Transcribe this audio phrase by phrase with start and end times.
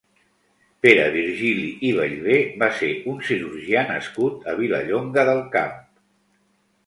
[0.85, 5.77] Pere Virgili i Bellver va ser un cirurgià nascut a Vilallonga del Camp.